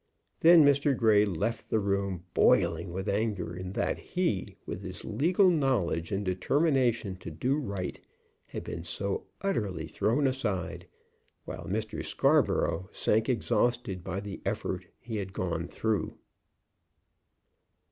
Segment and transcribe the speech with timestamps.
[0.39, 0.97] Then Mr.
[0.97, 6.25] Grey left the room, boiling with anger in that he, with his legal knowledge and
[6.25, 8.01] determination to do right,
[8.47, 10.87] had been so utterly thrown aside;
[11.45, 12.03] while Mr.
[12.03, 16.15] Scarborough sank exhausted by the effort he had gone through.